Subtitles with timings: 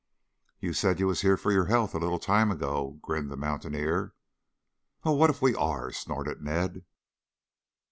[0.59, 4.15] "You said you was here for your health, a little time ago," grinned the mountaineer.
[5.03, 6.85] "Well, what if we are?" snorted Ned.